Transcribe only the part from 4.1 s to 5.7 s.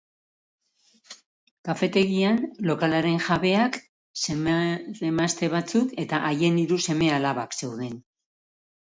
senar-emazte